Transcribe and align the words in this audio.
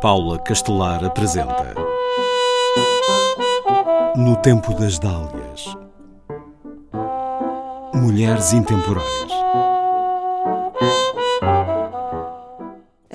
Paula 0.00 0.38
Castelar 0.38 1.02
apresenta. 1.04 1.74
No 4.14 4.36
Tempo 4.36 4.74
das 4.74 4.98
Dálias. 4.98 5.74
Mulheres 7.94 8.52
Intemporais 8.52 9.35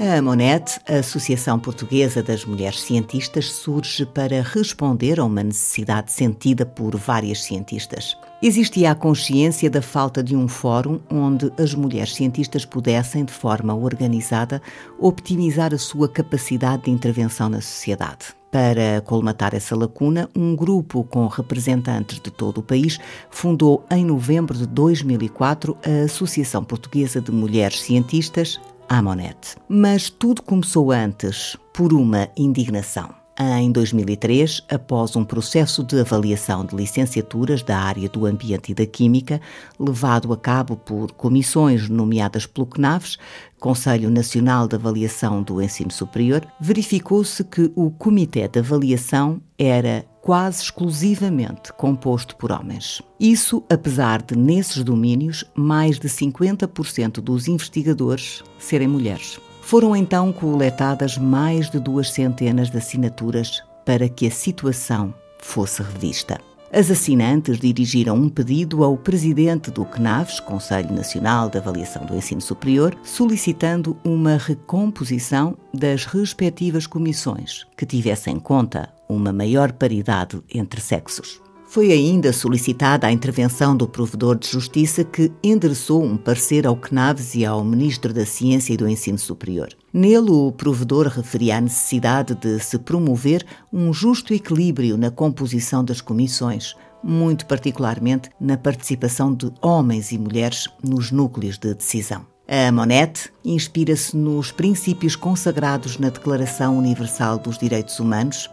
A 0.02 0.18
AMONET, 0.18 0.80
a 0.90 0.96
Associação 0.96 1.60
Portuguesa 1.60 2.24
das 2.24 2.44
Mulheres 2.44 2.82
Cientistas, 2.82 3.52
surge 3.52 4.04
para 4.04 4.42
responder 4.42 5.20
a 5.20 5.24
uma 5.24 5.44
necessidade 5.44 6.12
sentida 6.12 6.66
por 6.66 6.96
várias 6.98 7.44
cientistas. 7.44 8.18
Existia 8.42 8.90
a 8.90 8.96
consciência 8.96 9.70
da 9.70 9.80
falta 9.80 10.24
de 10.24 10.36
um 10.36 10.48
fórum 10.48 11.00
onde 11.08 11.54
as 11.56 11.76
mulheres 11.76 12.16
cientistas 12.16 12.66
pudessem, 12.66 13.24
de 13.24 13.32
forma 13.32 13.76
organizada, 13.76 14.60
optimizar 14.98 15.72
a 15.72 15.78
sua 15.78 16.10
capacidade 16.10 16.86
de 16.86 16.90
intervenção 16.90 17.48
na 17.48 17.62
sociedade. 17.62 18.34
Para 18.52 19.02
colmatar 19.06 19.54
essa 19.54 19.76
lacuna, 19.76 20.28
um 20.36 20.56
grupo 20.56 21.04
com 21.04 21.28
representantes 21.28 22.20
de 22.20 22.32
todo 22.32 22.58
o 22.58 22.64
país 22.64 23.00
fundou 23.30 23.86
em 23.90 24.04
novembro 24.04 24.58
de 24.58 24.66
2004 24.66 25.78
a 25.86 26.06
Associação 26.06 26.64
Portuguesa 26.64 27.22
de 27.22 27.32
Mulheres 27.32 27.82
Cientistas, 27.82 28.60
Amonet. 28.92 29.56
Mas 29.70 30.10
tudo 30.10 30.42
começou 30.42 30.92
antes 30.92 31.56
por 31.74 31.94
uma 31.94 32.28
indignação. 32.36 33.10
Em 33.40 33.72
2003, 33.72 34.66
após 34.70 35.16
um 35.16 35.24
processo 35.24 35.82
de 35.82 36.02
avaliação 36.02 36.66
de 36.66 36.76
licenciaturas 36.76 37.64
da 37.64 37.78
área 37.80 38.10
do 38.10 38.26
ambiente 38.26 38.74
e 38.74 38.76
da 38.76 38.86
química, 38.86 39.40
levado 39.80 40.34
a 40.34 40.38
cabo 40.38 40.76
por 40.76 41.14
comissões 41.14 41.88
nomeadas 41.88 42.46
pelo 42.46 42.68
CNAVES, 42.68 43.18
Conselho 43.62 44.10
Nacional 44.10 44.68
de 44.68 44.76
Avaliação 44.76 45.42
do 45.42 45.62
Ensino 45.62 45.90
Superior, 45.90 46.46
verificou-se 46.60 47.46
que 47.46 47.72
o 47.74 47.92
Comitê 47.92 48.46
de 48.50 48.60
Avaliação 48.60 49.42
era 49.58 50.06
quase 50.22 50.64
exclusivamente 50.64 51.74
composto 51.74 52.36
por 52.36 52.52
homens. 52.52 53.02
Isso, 53.20 53.64
apesar 53.70 54.22
de, 54.22 54.38
nesses 54.38 54.84
domínios, 54.84 55.44
mais 55.56 56.00
de 56.00 56.08
50% 56.08 57.20
dos 57.20 57.48
investigadores 57.48 58.44
serem 58.60 58.88
mulheres. 58.88 59.40
Foram 59.62 59.96
então 59.96 60.32
coletadas 60.32 61.18
mais 61.18 61.70
de 61.70 61.80
duas 61.80 62.12
centenas 62.12 62.70
de 62.70 62.78
assinaturas 62.78 63.64
para 63.86 64.08
que 64.08 64.28
a 64.28 64.32
situação 64.32 65.14
fosse 65.40 65.82
revista. 65.82 66.40
As 66.74 66.90
assinantes 66.90 67.60
dirigiram 67.60 68.16
um 68.16 68.30
pedido 68.30 68.82
ao 68.82 68.96
presidente 68.96 69.70
do 69.70 69.84
CNAVES, 69.84 70.40
Conselho 70.40 70.94
Nacional 70.94 71.50
de 71.50 71.58
Avaliação 71.58 72.06
do 72.06 72.16
Ensino 72.16 72.40
Superior, 72.40 72.96
solicitando 73.04 73.98
uma 74.06 74.38
recomposição 74.38 75.58
das 75.74 76.06
respectivas 76.06 76.88
comissões 76.88 77.66
que 77.76 77.86
tivesse 77.86 78.30
em 78.30 78.40
conta 78.40 78.90
uma 79.16 79.34
maior 79.34 79.72
paridade 79.72 80.42
entre 80.54 80.82
sexos. 80.82 81.42
Foi 81.72 81.90
ainda 81.94 82.34
solicitada 82.34 83.08
a 83.08 83.12
intervenção 83.14 83.78
do 83.78 83.88
provedor 83.88 84.38
de 84.38 84.46
justiça 84.46 85.06
que 85.06 85.32
endereçou 85.42 86.04
um 86.04 86.18
parecer 86.18 86.68
ao 86.68 86.76
CNAVES 86.76 87.36
e 87.36 87.46
ao 87.46 87.64
Ministro 87.64 88.14
da 88.14 88.26
Ciência 88.26 88.74
e 88.74 88.78
do 88.78 88.90
Ensino 88.90 89.18
Superior. 89.18 89.70
Nele, 89.94 90.32
o 90.32 90.52
provedor 90.52 91.08
referia 91.08 91.56
a 91.56 91.62
necessidade 91.62 92.36
de 92.36 92.60
se 92.60 92.78
promover 92.78 93.46
um 93.72 93.94
justo 93.94 94.34
equilíbrio 94.34 94.98
na 94.98 95.10
composição 95.10 95.82
das 95.82 96.02
comissões, 96.02 96.76
muito 97.02 97.46
particularmente 97.46 98.30
na 98.38 98.58
participação 98.58 99.34
de 99.34 99.50
homens 99.62 100.12
e 100.12 100.18
mulheres 100.18 100.68
nos 100.84 101.10
núcleos 101.10 101.58
de 101.58 101.74
decisão. 101.74 102.26
A 102.50 102.70
Monette 102.70 103.30
inspira-se 103.46 104.18
nos 104.18 104.52
princípios 104.52 105.16
consagrados 105.16 105.98
na 105.98 106.10
Declaração 106.10 106.78
Universal 106.78 107.38
dos 107.38 107.58
Direitos 107.58 107.98
Humanos 107.98 108.50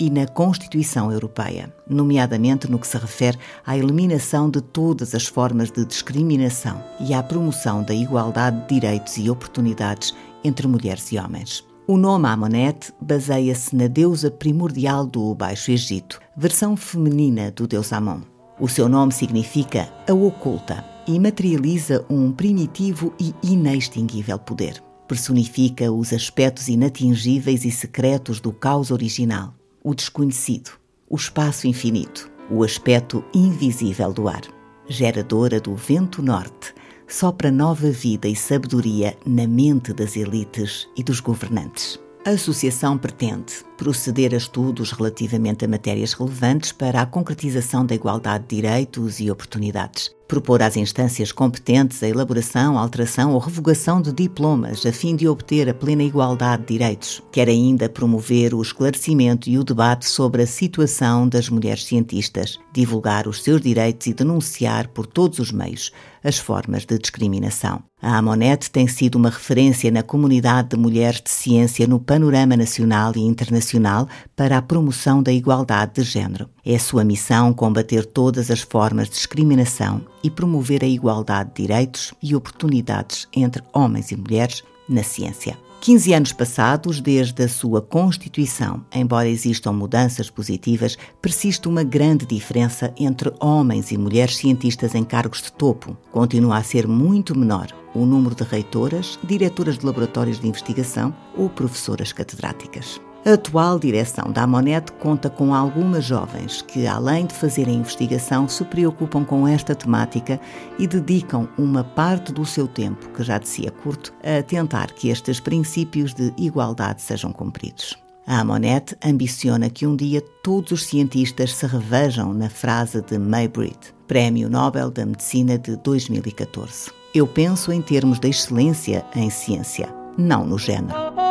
e 0.00 0.08
na 0.08 0.26
Constituição 0.26 1.12
Europeia, 1.12 1.72
nomeadamente 1.86 2.68
no 2.68 2.78
que 2.78 2.86
se 2.86 2.96
refere 2.96 3.38
à 3.66 3.76
eliminação 3.76 4.48
de 4.48 4.62
todas 4.62 5.14
as 5.14 5.26
formas 5.26 5.70
de 5.70 5.84
discriminação 5.84 6.82
e 6.98 7.12
à 7.12 7.22
promoção 7.22 7.82
da 7.82 7.94
igualdade 7.94 8.62
de 8.62 8.80
direitos 8.80 9.18
e 9.18 9.28
oportunidades 9.28 10.14
entre 10.42 10.66
mulheres 10.66 11.12
e 11.12 11.18
homens. 11.18 11.64
O 11.86 11.98
nome 11.98 12.28
Amonet 12.28 12.92
baseia-se 13.00 13.76
na 13.76 13.88
deusa 13.88 14.30
primordial 14.30 15.04
do 15.04 15.34
Baixo 15.34 15.70
Egito, 15.70 16.18
versão 16.36 16.76
feminina 16.76 17.50
do 17.50 17.66
deus 17.66 17.92
Amon. 17.92 18.20
O 18.58 18.68
seu 18.68 18.88
nome 18.88 19.12
significa 19.12 19.92
a 20.08 20.14
oculta 20.14 20.84
e 21.06 21.18
materializa 21.18 22.04
um 22.08 22.30
primitivo 22.30 23.12
e 23.18 23.34
inextinguível 23.42 24.38
poder. 24.38 24.82
Personifica 25.08 25.90
os 25.90 26.12
aspectos 26.12 26.68
inatingíveis 26.68 27.64
e 27.64 27.70
secretos 27.70 28.38
do 28.38 28.52
caos 28.52 28.92
original, 28.92 29.54
o 29.82 29.94
desconhecido, 29.94 30.70
o 31.08 31.16
espaço 31.16 31.66
infinito, 31.66 32.30
o 32.50 32.62
aspecto 32.62 33.24
invisível 33.34 34.12
do 34.12 34.28
ar. 34.28 34.42
Geradora 34.88 35.60
do 35.60 35.74
vento 35.74 36.22
norte, 36.22 36.74
sopra 37.06 37.50
nova 37.50 37.90
vida 37.90 38.28
e 38.28 38.34
sabedoria 38.34 39.16
na 39.24 39.46
mente 39.46 39.92
das 39.92 40.16
elites 40.16 40.88
e 40.96 41.02
dos 41.02 41.20
governantes. 41.20 41.98
A 42.26 42.30
associação 42.30 42.98
pretende 42.98 43.64
proceder 43.78 44.34
a 44.34 44.36
estudos 44.36 44.92
relativamente 44.92 45.64
a 45.64 45.68
matérias 45.68 46.12
relevantes 46.12 46.70
para 46.70 47.00
a 47.00 47.06
concretização 47.06 47.86
da 47.86 47.94
igualdade 47.94 48.44
de 48.46 48.56
direitos 48.56 49.20
e 49.20 49.30
oportunidades, 49.30 50.14
propor 50.30 50.62
às 50.62 50.76
instâncias 50.76 51.32
competentes 51.32 52.04
a 52.04 52.08
elaboração, 52.08 52.78
alteração 52.78 53.32
ou 53.32 53.40
revogação 53.40 54.00
de 54.00 54.12
diplomas 54.12 54.86
a 54.86 54.92
fim 54.92 55.16
de 55.16 55.26
obter 55.26 55.68
a 55.68 55.74
plena 55.74 56.04
igualdade 56.04 56.62
de 56.62 56.78
direitos. 56.78 57.20
Quer 57.32 57.48
ainda 57.48 57.88
promover 57.88 58.54
o 58.54 58.62
esclarecimento 58.62 59.50
e 59.50 59.58
o 59.58 59.64
debate 59.64 60.08
sobre 60.08 60.42
a 60.42 60.46
situação 60.46 61.28
das 61.28 61.48
mulheres 61.48 61.84
cientistas, 61.84 62.60
divulgar 62.72 63.26
os 63.26 63.42
seus 63.42 63.60
direitos 63.60 64.06
e 64.06 64.14
denunciar 64.14 64.86
por 64.86 65.04
todos 65.04 65.40
os 65.40 65.50
meios 65.50 65.90
as 66.22 66.38
formas 66.38 66.84
de 66.84 66.98
discriminação. 66.98 67.82
A 68.02 68.16
Amonet 68.16 68.70
tem 68.70 68.86
sido 68.86 69.16
uma 69.16 69.30
referência 69.30 69.90
na 69.90 70.02
comunidade 70.02 70.70
de 70.70 70.76
mulheres 70.76 71.20
de 71.20 71.30
ciência 71.30 71.86
no 71.86 71.98
panorama 71.98 72.56
nacional 72.56 73.12
e 73.16 73.20
internacional 73.20 74.08
para 74.36 74.56
a 74.56 74.62
promoção 74.62 75.22
da 75.22 75.32
igualdade 75.32 75.94
de 75.96 76.02
género. 76.02 76.48
É 76.64 76.78
sua 76.78 77.04
missão 77.04 77.52
combater 77.52 78.04
todas 78.06 78.50
as 78.50 78.60
formas 78.60 79.08
de 79.08 79.14
discriminação 79.14 80.02
e 80.22 80.30
promover 80.30 80.84
a 80.84 80.88
igualdade 80.88 81.50
de 81.50 81.62
direitos 81.62 82.12
e 82.22 82.34
oportunidades 82.34 83.28
entre 83.32 83.62
homens 83.72 84.10
e 84.10 84.16
mulheres 84.16 84.62
na 84.88 85.02
ciência. 85.02 85.56
15 85.80 86.12
anos 86.12 86.32
passados 86.32 87.00
desde 87.00 87.42
a 87.42 87.48
sua 87.48 87.80
constituição, 87.80 88.84
embora 88.94 89.28
existam 89.28 89.72
mudanças 89.72 90.28
positivas, 90.28 90.98
persiste 91.22 91.66
uma 91.68 91.82
grande 91.82 92.26
diferença 92.26 92.92
entre 92.98 93.32
homens 93.40 93.90
e 93.90 93.96
mulheres 93.96 94.36
cientistas 94.36 94.94
em 94.94 95.02
cargos 95.02 95.40
de 95.40 95.50
topo. 95.52 95.96
Continua 96.12 96.58
a 96.58 96.62
ser 96.62 96.86
muito 96.86 97.36
menor 97.36 97.68
o 97.94 98.04
número 98.04 98.34
de 98.34 98.44
reitoras, 98.44 99.18
diretoras 99.24 99.78
de 99.78 99.86
laboratórios 99.86 100.38
de 100.38 100.46
investigação 100.46 101.14
ou 101.34 101.48
professoras 101.48 102.12
catedráticas. 102.12 103.00
A 103.22 103.34
atual 103.34 103.78
direção 103.78 104.32
da 104.32 104.44
Amonet 104.44 104.90
conta 104.92 105.28
com 105.28 105.54
algumas 105.54 106.04
jovens 106.04 106.62
que, 106.62 106.86
além 106.86 107.26
de 107.26 107.34
fazerem 107.34 107.76
investigação, 107.76 108.48
se 108.48 108.64
preocupam 108.64 109.24
com 109.24 109.46
esta 109.46 109.74
temática 109.74 110.40
e 110.78 110.86
dedicam 110.86 111.46
uma 111.58 111.84
parte 111.84 112.32
do 112.32 112.46
seu 112.46 112.66
tempo, 112.66 113.10
que 113.10 113.22
já 113.22 113.36
de 113.36 113.46
si 113.46 113.66
é 113.66 113.70
curto, 113.70 114.14
a 114.24 114.42
tentar 114.42 114.92
que 114.92 115.10
estes 115.10 115.38
princípios 115.38 116.14
de 116.14 116.32
igualdade 116.38 117.02
sejam 117.02 117.30
cumpridos. 117.30 117.94
A 118.26 118.40
Amonet 118.40 118.96
ambiciona 119.04 119.68
que 119.68 119.86
um 119.86 119.96
dia 119.96 120.22
todos 120.42 120.72
os 120.72 120.86
cientistas 120.86 121.54
se 121.54 121.66
revejam 121.66 122.32
na 122.32 122.48
frase 122.48 123.02
de 123.02 123.18
Maybrit, 123.18 123.92
Prémio 124.08 124.48
Nobel 124.48 124.90
da 124.90 125.04
Medicina 125.04 125.58
de 125.58 125.76
2014. 125.76 126.90
Eu 127.14 127.26
penso 127.26 127.70
em 127.70 127.82
termos 127.82 128.18
de 128.18 128.28
excelência 128.28 129.04
em 129.14 129.28
ciência, 129.28 129.92
não 130.16 130.46
no 130.46 130.56
género. 130.56 131.29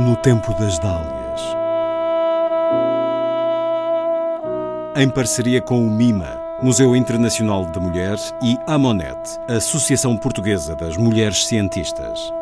No 0.00 0.16
Tempo 0.16 0.54
das 0.54 0.78
Dálias. 0.78 1.42
Em 4.96 5.10
parceria 5.10 5.60
com 5.60 5.86
o 5.86 5.90
MIMA, 5.90 6.40
Museu 6.62 6.96
Internacional 6.96 7.66
da 7.66 7.78
Mulher, 7.78 8.16
e 8.42 8.56
a 8.66 8.74
Amonet, 8.74 9.18
Associação 9.46 10.16
Portuguesa 10.16 10.74
das 10.74 10.96
Mulheres 10.96 11.46
Cientistas. 11.46 12.32